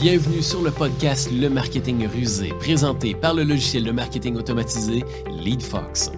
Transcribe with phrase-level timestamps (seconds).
[0.00, 6.10] Bienvenue sur le podcast Le Marketing Rusé, présenté par le logiciel de marketing automatisé LeadFox.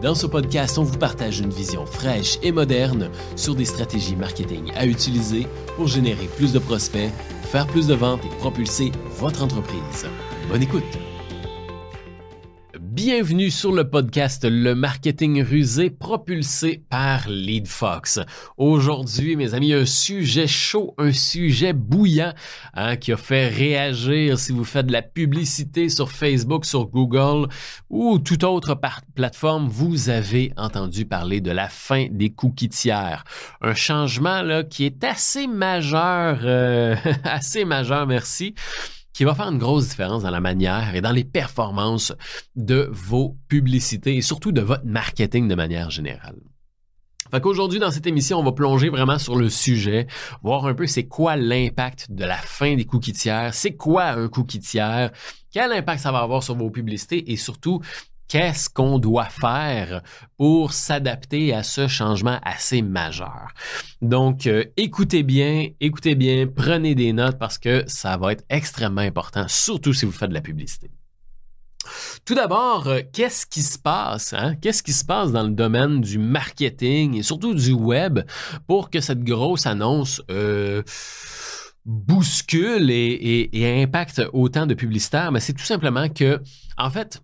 [0.00, 4.70] Dans ce podcast, on vous partage une vision fraîche et moderne sur des stratégies marketing
[4.76, 7.10] à utiliser pour générer plus de prospects,
[7.42, 10.06] faire plus de ventes et propulser votre entreprise.
[10.48, 11.07] Bonne écoute!
[13.00, 18.18] Bienvenue sur le podcast Le Marketing Rusé propulsé par LeadFox.
[18.56, 22.32] Aujourd'hui, mes amis, un sujet chaud, un sujet bouillant
[22.74, 27.46] hein, qui a fait réagir si vous faites de la publicité sur Facebook, sur Google
[27.88, 28.76] ou toute autre
[29.14, 33.22] plateforme, vous avez entendu parler de la fin des cookies tiers.
[33.60, 38.56] Un changement là, qui est assez majeur, euh, assez majeur, merci
[39.12, 42.12] qui va faire une grosse différence dans la manière et dans les performances
[42.56, 46.36] de vos publicités et surtout de votre marketing de manière générale.
[47.30, 50.06] Fait qu'aujourd'hui, dans cette émission, on va plonger vraiment sur le sujet,
[50.42, 54.28] voir un peu c'est quoi l'impact de la fin des cookies tiers, c'est quoi un
[54.28, 55.10] cookie tiers,
[55.52, 57.82] quel impact ça va avoir sur vos publicités et surtout,
[58.28, 60.02] qu'est-ce qu'on doit faire
[60.36, 63.48] pour s'adapter à ce changement assez majeur.
[64.02, 69.00] Donc, euh, écoutez bien, écoutez bien, prenez des notes parce que ça va être extrêmement
[69.00, 70.90] important, surtout si vous faites de la publicité.
[72.24, 74.34] Tout d'abord, euh, qu'est-ce qui se passe?
[74.34, 74.56] Hein?
[74.60, 78.20] Qu'est-ce qui se passe dans le domaine du marketing et surtout du web
[78.66, 80.82] pour que cette grosse annonce euh,
[81.86, 85.32] bouscule et, impacte autant de publicitaires?
[85.32, 86.40] Mais c'est tout simplement que,
[86.76, 87.22] en fait,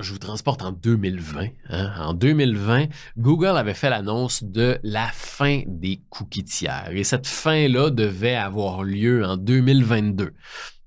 [0.00, 1.46] je vous transporte en 2020.
[1.70, 1.92] Hein.
[1.98, 6.90] En 2020, Google avait fait l'annonce de la fin des cookies tiers.
[6.90, 10.32] Et cette fin-là devait avoir lieu en 2022.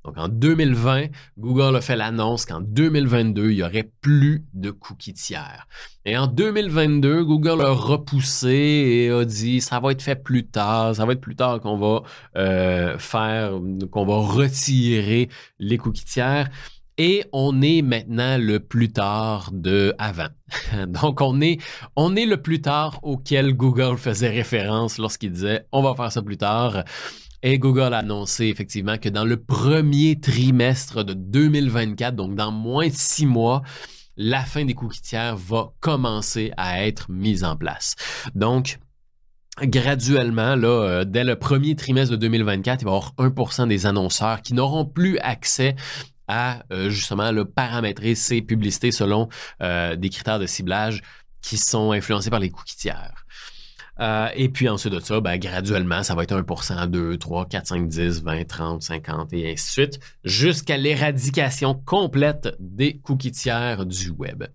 [0.05, 5.13] Donc en 2020, Google a fait l'annonce qu'en 2022, il n'y aurait plus de cookies
[5.13, 5.67] tiers.
[6.05, 10.95] Et en 2022, Google a repoussé et a dit ça va être fait plus tard,
[10.95, 12.03] ça va être plus tard qu'on va
[12.37, 13.59] euh, faire,
[13.91, 16.49] qu'on va retirer les cookies tiers.
[17.01, 20.27] Et on est maintenant le plus tard de avant.
[20.87, 21.57] Donc on est
[21.95, 26.21] on est le plus tard auquel Google faisait référence lorsqu'il disait on va faire ça
[26.21, 26.83] plus tard.
[27.41, 32.89] Et Google a annoncé effectivement que dans le premier trimestre de 2024, donc dans moins
[32.89, 33.61] de six mois,
[34.17, 37.95] la fin des cookies tiers va commencer à être mise en place.
[38.35, 38.79] Donc,
[39.61, 43.85] graduellement, là, euh, dès le premier trimestre de 2024, il va y avoir 1% des
[43.85, 45.77] annonceurs qui n'auront plus accès
[46.29, 49.27] à euh, justement le paramétrer ses publicités selon
[49.61, 51.01] euh, des critères de ciblage
[51.41, 53.25] qui sont influencés par les cookies tiers.
[53.99, 57.67] Euh, et puis ensuite de ça, ben, graduellement, ça va être 1%, 2, 3, 4,
[57.67, 63.85] 5, 10, 20, 30, 50 et ainsi de suite, jusqu'à l'éradication complète des cookies tiers
[63.85, 64.45] du web.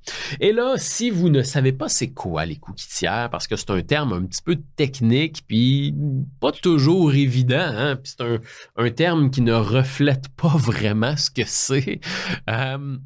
[0.40, 3.70] Et là, si vous ne savez pas c'est quoi les cookies tiers, parce que c'est
[3.70, 5.94] un terme un petit peu technique, puis
[6.40, 11.42] pas toujours évident, hein, puis c'est un, terme qui ne reflète pas vraiment ce que
[11.44, 12.00] c'est.
[12.48, 12.96] Euh,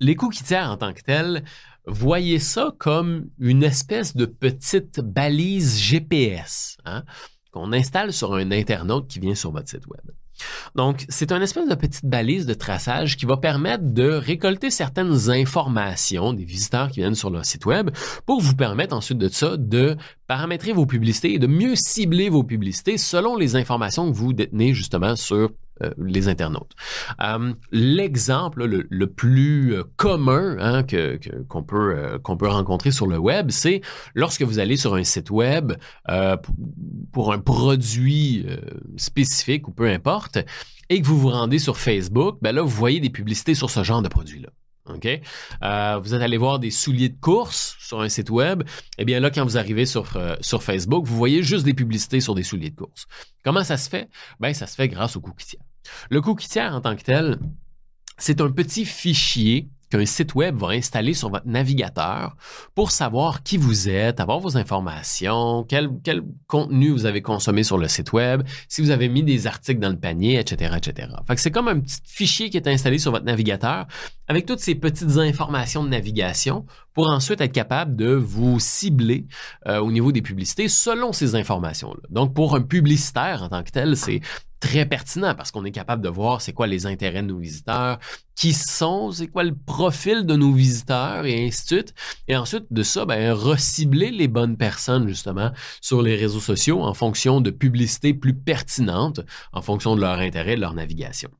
[0.00, 1.44] les cookies tiers en tant que tels,
[1.88, 7.04] voyez ça comme une espèce de petite balise GPS hein,
[7.50, 10.02] qu'on installe sur un internaute qui vient sur votre site web.
[10.74, 15.30] Donc, c'est une espèce de petite balise de traçage qui va permettre de récolter certaines
[15.30, 17.90] informations des visiteurs qui viennent sur le site web
[18.26, 19.96] pour vous permettre ensuite de ça de
[20.26, 24.74] paramétrer vos publicités et de mieux cibler vos publicités selon les informations que vous détenez
[24.74, 25.50] justement sur
[25.82, 26.72] euh, les internautes.
[27.20, 30.84] Euh, l'exemple le, plus euh, commun hein,
[31.48, 33.80] qu'on peut rencontrer sur le web, c'est
[34.14, 35.72] lorsque vous allez sur un site web
[37.12, 38.46] pour un produit
[38.96, 40.38] spécifique ou peu importe
[40.88, 43.82] et que vous vous rendez sur Facebook, ben là vous voyez des publicités sur ce
[43.82, 44.44] genre de produit
[44.90, 45.20] OK?
[46.02, 48.62] vous êtes allé voir des souliers de course sur un site web.
[48.98, 52.34] Eh bien là, quand vous arrivez sur, sur Facebook, vous voyez juste des publicités sur
[52.34, 53.06] des souliers de course.
[53.44, 54.08] Comment ça se fait?
[54.40, 55.58] Ben, ça se fait grâce aux cookies
[56.10, 57.38] le cookie tiers en tant que tel,
[58.16, 62.36] c'est un petit fichier qu'un site web va installer sur votre navigateur
[62.74, 65.90] pour savoir qui vous êtes, avoir vos informations, quel,
[66.46, 69.90] contenu vous avez consommé sur le site web, si vous avez mis des articles dans
[69.90, 71.08] le panier, etc., etc.
[71.26, 73.86] Fait que c'est comme un petit fichier qui est installé sur votre navigateur
[74.28, 79.26] avec toutes ces petites informations de navigation pour ensuite être capable de vous cibler
[79.66, 82.00] euh, au niveau des publicités selon ces informations-là.
[82.10, 84.20] Donc, pour un publicitaire en tant que tel, c'est
[84.60, 87.98] très pertinent parce qu'on est capable de voir c'est quoi les intérêts de nos visiteurs,
[88.34, 91.94] qui sont, c'est quoi le profil de nos visiteurs et ainsi de suite.
[92.28, 95.50] Et ensuite de ça, ben, recibler les bonnes personnes justement
[95.80, 99.20] sur les réseaux sociaux en fonction de publicités plus pertinentes,
[99.52, 101.30] en fonction de leur intérêt, de leur navigation.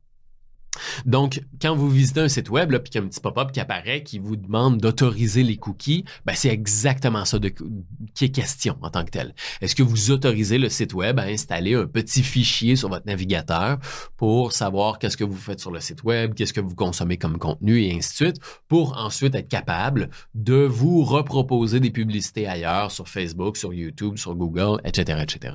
[1.04, 3.60] Donc, quand vous visitez un site web, puis qu'il y a un petit pop-up qui
[3.60, 7.38] apparaît qui vous demande d'autoriser les cookies, ben c'est exactement ça
[8.14, 9.34] qui est question en tant que tel.
[9.60, 13.78] Est-ce que vous autorisez le site web à installer un petit fichier sur votre navigateur
[14.16, 17.38] pour savoir qu'est-ce que vous faites sur le site web, qu'est-ce que vous consommez comme
[17.38, 18.36] contenu et ainsi de suite,
[18.68, 24.34] pour ensuite être capable de vous reproposer des publicités ailleurs sur Facebook, sur YouTube, sur
[24.34, 25.54] Google, etc., etc.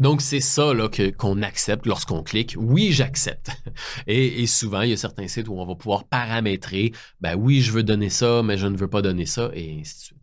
[0.00, 2.54] Donc, c'est ça là, que, qu'on accepte lorsqu'on clique.
[2.58, 3.50] Oui, j'accepte.
[4.06, 7.72] Et, souvent, il y a certains sites où on va pouvoir paramétrer, ben oui, je
[7.72, 10.22] veux donner ça, mais je ne veux pas donner ça, et ainsi de suite.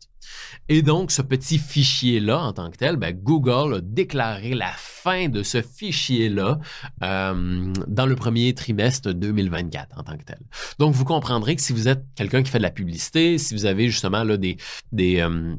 [0.71, 5.27] Et donc, ce petit fichier-là, en tant que tel, ben, Google a déclaré la fin
[5.27, 6.59] de ce fichier-là
[7.03, 10.39] euh, dans le premier trimestre 2024 en tant que tel.
[10.77, 13.65] Donc, vous comprendrez que si vous êtes quelqu'un qui fait de la publicité, si vous
[13.65, 14.57] avez justement là, des,
[14.91, 15.55] des, euh,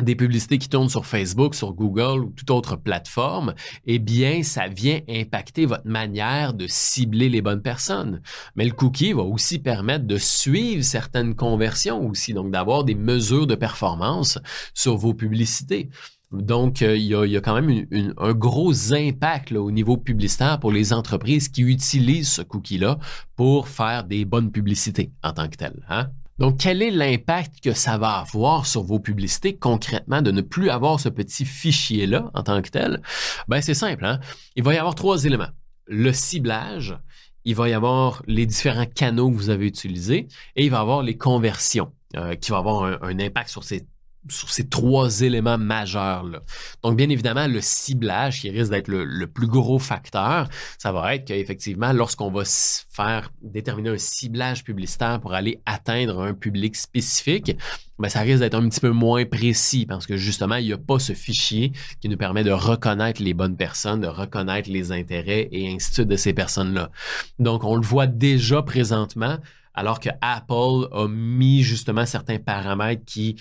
[0.00, 3.54] des publicités qui tournent sur Facebook, sur Google ou toute autre plateforme,
[3.86, 8.22] eh bien, ça vient impacter votre manière de cibler les bonnes personnes.
[8.56, 13.46] Mais le cookie va aussi permettre de suivre certaines conversions aussi, donc d'avoir des mesures
[13.46, 14.38] de performance
[14.74, 15.90] sur vos publicités.
[16.32, 17.86] Donc, euh, il, y a, quand même
[18.16, 22.98] un gros impact au niveau publicitaire pour les entreprises qui utilisent ce cookie-là
[23.36, 25.84] pour faire des bonnes publicités en tant que telles.
[25.90, 26.08] Hein?
[26.38, 30.70] Donc, quel est l'impact que ça va avoir sur vos publicités concrètement de ne plus
[30.70, 33.02] avoir ce petit fichier-là en tant que tel?
[33.48, 34.04] Ben, c'est simple.
[34.04, 34.18] Hein?
[34.56, 35.50] Il va y avoir trois éléments.
[35.86, 36.96] Le ciblage,
[37.44, 40.80] il va y avoir les différents canaux que vous avez utilisés et il va y
[40.80, 43.86] avoir les conversions euh, qui vont avoir un impact sur ces
[44.28, 46.40] sur ces trois éléments majeurs là.
[46.82, 50.48] Donc bien évidemment le ciblage qui risque d'être le, plus gros facteur,
[50.78, 56.34] ça va être qu'effectivement lorsqu'on va faire déterminer un ciblage publicitaire pour aller atteindre un
[56.34, 57.56] public spécifique,
[57.98, 60.78] ben, ça risque d'être un petit peu moins précis parce que justement il n'y a
[60.78, 65.48] pas ce fichier qui nous permet de reconnaître les bonnes personnes, de reconnaître les intérêts
[65.52, 66.90] et ainsi de suite de ces personnes là.
[67.38, 69.38] Donc on le voit déjà présentement
[69.74, 73.36] alors que Apple a mis justement certains paramètres qui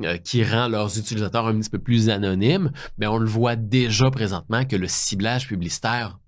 [0.00, 4.10] euh, qui rend leurs utilisateurs un petit peu plus anonymes, mais on le voit déjà
[4.10, 6.18] présentement que le ciblage publicitaire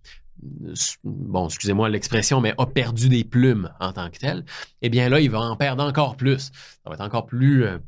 [0.67, 0.75] euh,
[1.05, 4.45] bon, excusez-moi l'expression, mais a perdu des plumes en tant que tel,
[4.83, 6.51] eh bien là, il va en perdre encore plus.
[6.83, 7.79] Ça va être encore plus euh,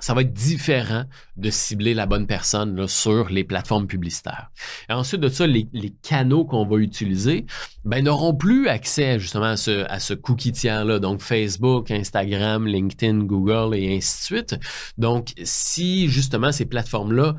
[0.00, 1.04] ça va être différent
[1.36, 4.50] de cibler la bonne personne sur les plateformes publicitaires.
[4.88, 5.68] Et ensuite de ça, les,
[6.02, 7.46] canaux qu'on va utiliser
[7.84, 13.24] ben, n'auront plus accès justement à ce, à ce cookie tiers-là, donc Facebook, Instagram, LinkedIn,
[13.24, 14.56] Google et ainsi de suite.
[14.96, 17.36] Donc, si justement ces plateformes-là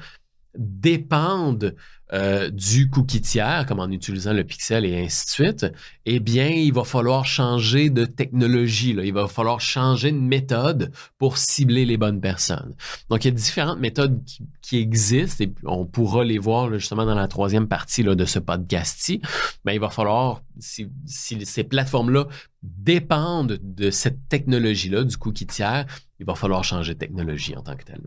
[0.59, 1.73] dépendent
[2.11, 5.65] euh, du cookie tiers, comme en utilisant le pixel et ainsi de suite,
[6.07, 8.93] eh bien, il va falloir changer de technologie.
[8.93, 9.05] Là.
[9.05, 12.75] Il va falloir changer de méthode pour cibler les bonnes personnes.
[13.09, 14.23] Donc, il y a différentes méthodes
[14.61, 18.39] qui, existent et on pourra les voir justement dans la troisième partie là, de ce
[18.39, 19.21] podcast-ci.
[19.63, 22.25] Mais il va falloir, si, si ces plateformes-là
[22.63, 25.85] dépendent de cette technologie-là, du cookie tiers,
[26.19, 28.01] il va falloir changer de technologie en tant que telle.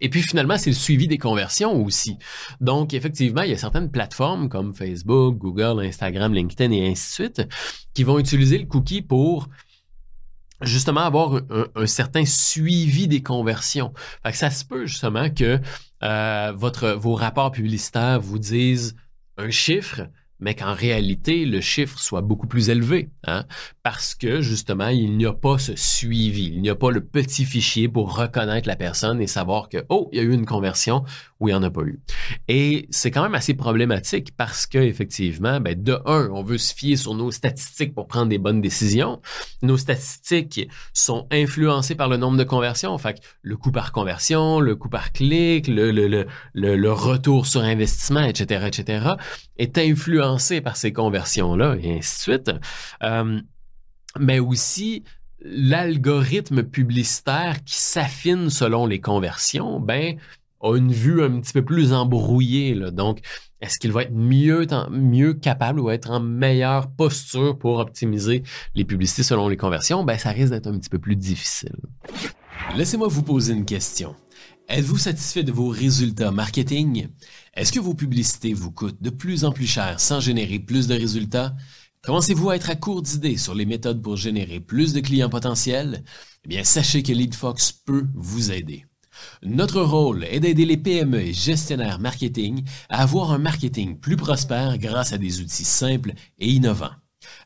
[0.00, 2.18] Et puis finalement, c'est le suivi des conversions aussi.
[2.60, 7.12] Donc, effectivement, il y a certaines plateformes comme Facebook, Google, Instagram, LinkedIn et ainsi de
[7.12, 7.48] suite
[7.94, 9.48] qui vont utiliser le cookie pour
[10.60, 11.40] justement avoir
[11.74, 13.92] un, certain suivi des conversions.
[14.22, 15.60] Fait que ça se peut justement que
[16.02, 18.96] euh, votre, vos rapports publicitaires vous disent
[19.36, 20.02] un chiffre,
[20.44, 23.46] mais qu'en réalité, le chiffre soit beaucoup plus élevé, hein?
[23.82, 27.46] parce que justement, il n'y a pas ce suivi, il n'y a pas le petit
[27.46, 31.02] fichier pour reconnaître la personne et savoir que, oh, il y a eu une conversion
[31.44, 32.00] ou il n'y en a pas eu.
[32.48, 36.74] Et c'est quand même assez problématique parce que, effectivement, ben, de un, on veut se
[36.74, 39.20] fier sur nos statistiques pour prendre des bonnes décisions.
[39.62, 44.74] Nos statistiques sont influencées par le nombre de conversions, fait le coût par conversion, le
[44.74, 49.06] coût par clic, le, le, le, le retour sur investissement, etc., etc.,
[49.58, 52.50] est influencé par ces conversions-là et ainsi de suite.
[53.02, 53.40] Euh,
[54.18, 55.04] mais aussi
[55.44, 60.16] l'algorithme publicitaire qui s'affine selon les conversions, ben
[60.64, 62.74] a une vue un petit peu plus embrouillée.
[62.92, 63.20] Donc,
[63.60, 68.42] est-ce qu'il va être mieux, mieux capable ou être en meilleure posture pour optimiser
[68.74, 70.04] les publicités selon les conversions?
[70.04, 71.76] Ben, ça risque d'être un petit peu plus difficile.
[72.76, 74.14] Laissez-moi vous poser une question.
[74.68, 77.08] Êtes-vous satisfait de vos résultats marketing?
[77.54, 80.94] Est-ce que vos publicités vous coûtent de plus en plus cher sans générer plus de
[80.94, 81.54] résultats?
[82.02, 86.04] Commencez-vous à être à court d'idées sur les méthodes pour générer plus de clients potentiels?
[86.44, 88.84] Eh bien, sachez que LeadFox peut vous aider.
[89.42, 94.78] Notre rôle est d'aider les PME et gestionnaires marketing à avoir un marketing plus prospère
[94.78, 96.90] grâce à des outils simples et innovants.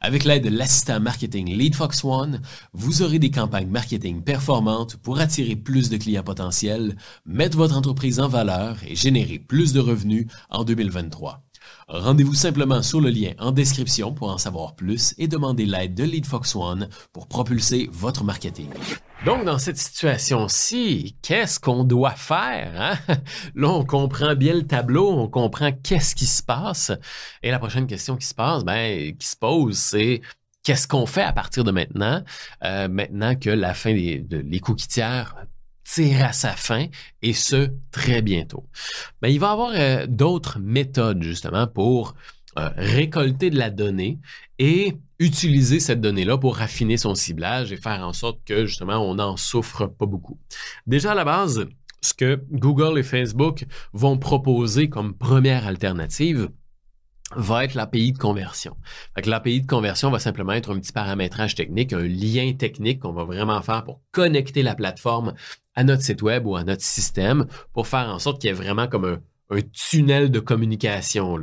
[0.01, 2.41] Avec l'aide de l'assistant marketing LeadFox One,
[2.73, 6.97] vous aurez des campagnes marketing performantes pour attirer plus de clients potentiels,
[7.27, 11.48] mettre votre entreprise en valeur et générer plus de revenus en 2023.
[11.89, 16.05] Rendez-vous simplement sur le lien en description pour en savoir plus et demander l'aide de
[16.05, 18.69] LeadFox One pour propulser votre marketing.
[19.25, 22.99] Donc, dans cette situation-ci, qu'est-ce qu'on doit faire?
[23.09, 23.15] Hein?
[23.55, 26.93] Là, on comprend bien le tableau, on comprend qu'est-ce qui se passe.
[27.43, 30.21] Et la prochaine question qui se passe, ben, qui se pose, c'est
[30.65, 32.23] qu'est-ce qu'on fait à partir de maintenant,
[32.65, 34.61] euh, maintenant que la fin des, de les
[35.93, 36.87] tire à sa fin
[37.23, 38.65] et ce très bientôt.
[39.23, 42.15] Mais ben, il va y avoir euh, d'autres méthodes justement pour
[42.59, 44.19] euh, récolter de la donnée
[44.59, 49.15] et utiliser cette donnée-là pour raffiner son ciblage et faire en sorte que justement on
[49.15, 50.39] n'en souffre pas beaucoup.
[50.87, 51.67] Déjà à la base,
[52.01, 56.49] ce que Google et Facebook vont proposer comme première alternative,
[57.37, 58.77] va être l'API de conversion.
[59.23, 63.25] L'API de conversion va simplement être un petit paramétrage technique, un lien technique qu'on va
[63.25, 65.35] vraiment faire pour connecter la plateforme
[65.79, 68.57] à notre site web ou à notre système pour faire en sorte qu'il y ait
[68.57, 69.21] vraiment comme
[69.51, 71.39] un, tunnel de communication.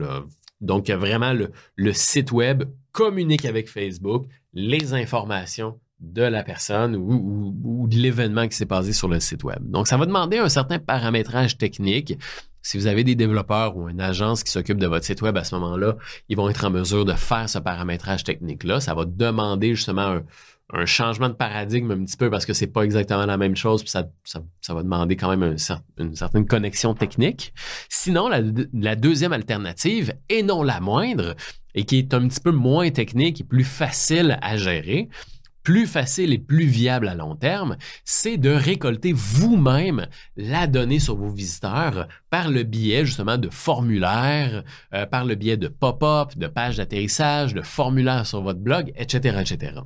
[0.60, 7.88] Donc, vraiment le, le site web communique avec Facebook les informations de la personne ou,
[7.88, 9.60] de l'événement qui s'est passé sur le site web.
[9.62, 12.18] Donc, ça va demander un certain paramétrage technique.
[12.62, 15.46] Si vous avez des développeurs ou une agence qui s'occupe de votre site web à
[15.46, 15.96] ce moment-là,
[16.27, 18.82] ils vont être en mesure de faire ce paramétrage technique-là.
[18.82, 20.24] Ça va demander justement un,
[20.86, 23.91] changement de paradigme un petit peu parce que c'est pas exactement la même chose, puis
[23.91, 24.10] ça,
[24.69, 25.55] va demander quand même
[25.98, 27.53] une certaine connexion technique.
[27.89, 31.36] Sinon, la deuxième alternative, et non la moindre,
[31.75, 35.10] et qui est un petit peu moins technique et plus facile à gérer,
[35.65, 40.07] plus facile et plus viable à long terme, c'est de récolter vous-même
[40.38, 45.57] la donnée sur vos visiteurs par le biais justement de formulaires, euh, par le biais
[45.57, 49.81] de pop-up, de pages d'atterrissage, de formulaires sur votre blog, etc., etc.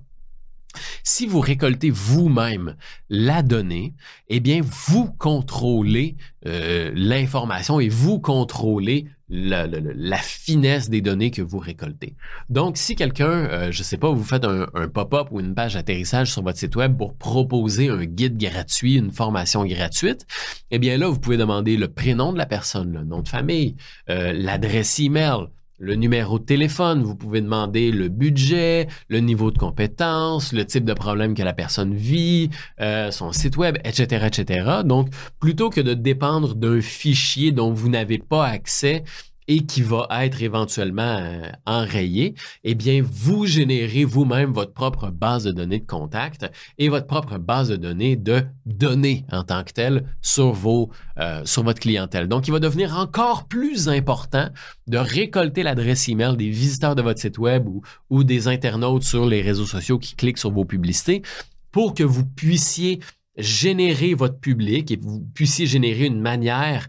[1.04, 2.76] Si vous récoltez vous-même
[3.10, 3.94] la donnée,
[4.28, 11.60] eh bien, vous contrôlez euh, l'information et vous contrôlez la, finesse des données que vous
[11.60, 12.16] récoltez.
[12.50, 15.76] Donc, si quelqu'un, euh, je ne sais pas, vous faites un, pop-up ou une page
[15.76, 20.26] d'atterrissage sur votre site web pour proposer un guide gratuit, une formation gratuite,
[20.72, 23.76] eh bien là, vous pouvez demander le prénom de la personne, le nom de famille,
[24.10, 25.48] euh, l'adresse email,
[25.80, 30.84] le numéro de téléphone, vous pouvez demander le budget, le niveau de compétence, le type
[30.84, 32.50] de problème que la personne vit,
[32.82, 34.70] euh, son site web, etc., etc.
[34.84, 35.10] Donc,
[35.40, 39.04] plutôt que de dépendre d'un fichier dont vous n'avez pas accès,
[39.50, 45.44] et qui va être éventuellement euh, enrayé, eh bien, vous générez vous-même votre propre base
[45.44, 49.74] de données de contact et votre propre base de données de données en tant que
[49.74, 52.28] telle sur vos, euh, votre clientèle.
[52.28, 54.50] Donc, il va devenir encore plus important
[54.86, 59.26] de récolter l'adresse email des visiteurs de votre site web ou, ou des internautes sur
[59.26, 61.24] les réseaux sociaux qui cliquent sur vos publicités
[61.72, 63.00] pour que vous puissiez
[63.36, 66.88] générer votre public et vous puissiez générer une manière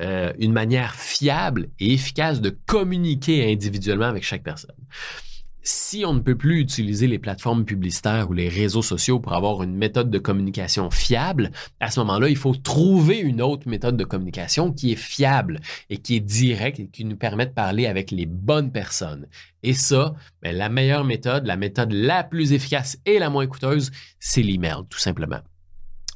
[0.00, 4.74] euh, une manière fiable et efficace de communiquer individuellement avec chaque personne.
[5.64, 9.62] Si on ne peut plus utiliser les plateformes publicitaires ou les réseaux sociaux pour avoir
[9.62, 14.04] une méthode de communication fiable, à ce moment-là, il faut trouver une autre méthode de
[14.04, 18.10] communication qui est fiable et qui est directe et qui nous permet de parler avec
[18.10, 19.28] les bonnes personnes.
[19.62, 23.92] Et ça, ben, la meilleure méthode, la méthode la plus efficace et la moins coûteuse,
[24.18, 25.42] c'est l'email, tout simplement.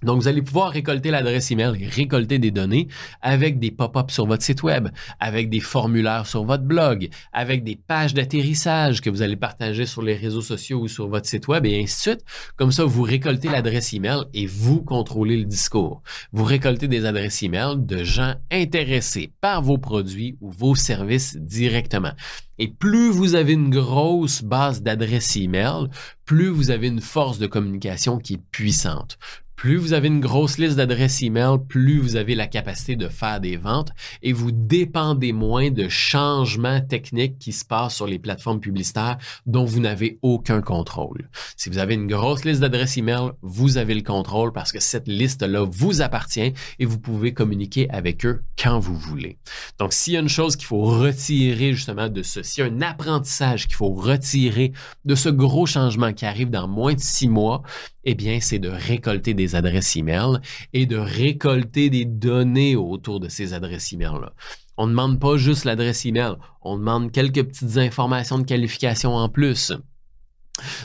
[0.06, 2.86] Donc, vous allez pouvoir récolter l'adresse email et récolter des données
[3.22, 7.76] avec des pop-ups sur votre site web, avec des formulaires sur votre blog, avec des
[7.76, 11.66] pages d'atterrissage que vous allez partager sur les réseaux sociaux ou sur votre site web
[11.66, 12.24] et ainsi de suite.
[12.56, 16.02] Comme ça, vous récoltez l'adresse email et vous contrôlez le discours.
[16.32, 22.12] Vous récoltez des adresses email de gens intéressés par vos produits ou vos services directement.
[22.58, 25.88] Et plus vous avez une grosse base d'adresses email,
[26.24, 29.18] plus vous avez une force de communication qui est puissante.
[29.56, 33.40] Plus vous avez une grosse liste d'adresses email, plus vous avez la capacité de faire
[33.40, 33.88] des ventes
[34.22, 39.64] et vous dépendez moins de changements techniques qui se passent sur les plateformes publicitaires dont
[39.64, 41.30] vous n'avez aucun contrôle.
[41.56, 45.08] Si vous avez une grosse liste d'adresses email, vous avez le contrôle parce que cette
[45.08, 49.38] liste-là vous appartient et vous pouvez communiquer avec eux quand vous voulez.
[49.78, 52.70] Donc, s'il y a une chose qu'il faut retirer justement de ce, s'il y a
[52.70, 54.72] un apprentissage qu'il faut retirer
[55.06, 57.62] de ce gros changement qui arrive dans moins de six mois,
[58.08, 60.40] eh bien, c'est de récolter des adresses email
[60.72, 64.32] et de récolter des données autour de ces adresses email-là.
[64.76, 69.28] On ne demande pas juste l'adresse email, on demande quelques petites informations de qualification en
[69.28, 69.72] plus.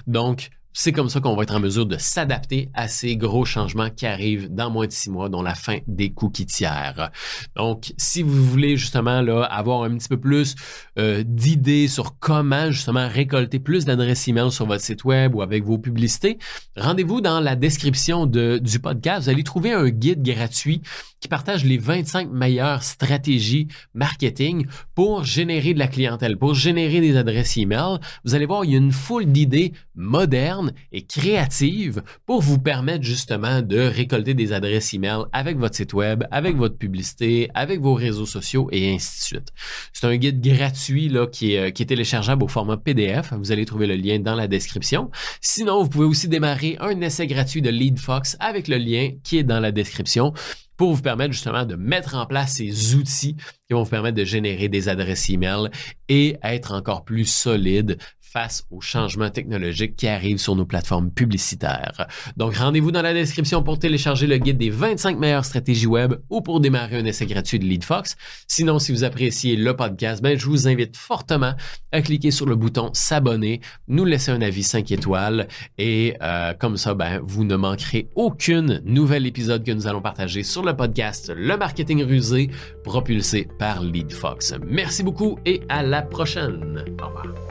[0.08, 3.90] Donc, c'est comme ça qu'on va être en mesure de s'adapter à ces gros changements
[3.90, 7.12] qui arrivent dans moins de six mois, dont la fin des cookies tiers.
[7.56, 10.56] Donc, si vous voulez justement là, avoir un petit peu plus
[10.98, 15.64] euh, d'idées sur comment justement récolter plus d'adresses email sur votre site web ou avec
[15.64, 16.38] vos publicités,
[16.78, 19.24] rendez-vous dans la description de, du podcast.
[19.24, 20.82] Vous allez trouver un guide gratuit
[21.20, 27.16] qui partage les 25 meilleures stratégies marketing pour générer de la clientèle, pour générer des
[27.16, 28.00] adresses email.
[28.26, 33.04] Vous allez voir, il y a une foule d'idées modernes et créatives pour vous permettre
[33.04, 37.94] justement de récolter des adresses email avec votre site web, avec votre publicité, avec vos
[37.94, 39.48] réseaux sociaux et ainsi de suite.
[39.94, 43.34] C'est un guide gratuit là, qui, est, euh, qui est téléchargeable au format PDF.
[43.34, 45.10] Vous allez trouver le lien dans la description.
[45.42, 49.44] Sinon, vous pouvez aussi démarrer un essai gratuit de LeadFox avec le lien qui est
[49.44, 50.34] dans la description
[50.82, 54.24] pour vous permettre justement de mettre en place ces outils qui vont vous permettre de
[54.24, 55.70] générer des adresses email
[56.10, 58.00] et être encore plus solide
[58.32, 62.08] face aux changements technologiques qui arrivent sur nos plateformes publicitaires.
[62.38, 66.42] Donc, rendez-vous dans la description pour télécharger le guide des 25 meilleures stratégies web ou
[66.42, 68.16] pour démarrer un essai gratuit de LeadFox.
[68.48, 71.54] Sinon, si vous appréciez le podcast, ben, je vous invite fortement
[71.92, 75.48] à cliquer sur le bouton s'abonner, nous laisser un avis 5 étoiles
[75.78, 80.44] et euh, comme ça, ben, vous ne manquerez aucune nouvel épisode que nous allons partager
[80.44, 82.50] sur le podcast Le Marketing Rusé,
[82.84, 84.54] propulsé par LeadFox.
[84.66, 86.86] Merci beaucoup et à la prochaine.
[87.02, 87.51] Au revoir.